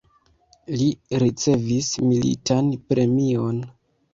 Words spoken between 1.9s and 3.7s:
militan premion.